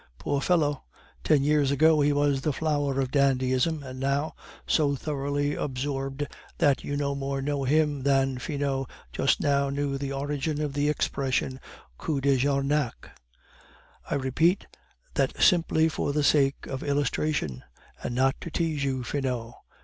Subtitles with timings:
[0.17, 0.83] Poor fellow,
[1.23, 4.33] ten years ago he was the flower of dandyism; and now,
[4.65, 6.25] so thoroughly absorbed
[6.57, 10.89] that you no more know him than Finot just now knew the origin of the
[10.89, 11.59] expression
[11.99, 13.11] 'coup de Jarnac'
[14.09, 14.65] I repeat
[15.13, 17.63] that simply for the sake of illustration,
[18.01, 19.53] and not to tease you, Finot.